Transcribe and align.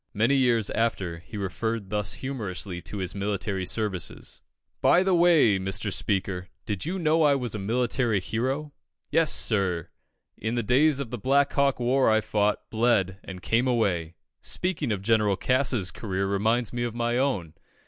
Many 0.15 0.33
years 0.33 0.71
after, 0.71 1.19
he 1.19 1.37
referred 1.37 1.91
thus 1.91 2.15
humorously 2.15 2.81
to 2.81 2.97
his 2.97 3.13
military 3.13 3.67
services: 3.67 4.41
"By 4.81 5.03
the 5.03 5.13
way, 5.13 5.59
Mr. 5.59 5.93
Speaker, 5.93 6.47
did 6.65 6.87
you 6.87 6.97
know 6.97 7.21
I 7.21 7.35
was 7.35 7.53
a 7.53 7.59
military 7.59 8.19
hero? 8.19 8.73
Yes, 9.11 9.31
sir, 9.31 9.89
in 10.35 10.55
the 10.55 10.63
days 10.63 10.99
of 10.99 11.11
the 11.11 11.19
Black 11.19 11.53
Hawk 11.53 11.79
war 11.79 12.09
I 12.09 12.19
fought, 12.19 12.67
bled, 12.71 13.19
and 13.23 13.43
came 13.43 13.67
away. 13.67 14.15
Speaking 14.41 14.91
of 14.91 15.03
General 15.03 15.37
Cass's 15.37 15.91
career 15.91 16.25
reminds 16.25 16.73
me 16.73 16.81
of 16.81 16.95
my 16.95 17.19
own. 17.19 17.53